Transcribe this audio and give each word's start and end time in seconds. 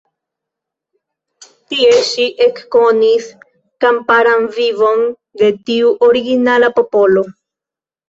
Tie 1.73 1.91
ŝi 2.07 2.25
ekkonis 2.47 3.29
kamparan 3.87 4.51
vivon 4.59 5.09
de 5.45 5.55
tiu 5.71 5.97
originala 6.13 6.75
popolo. 6.83 7.29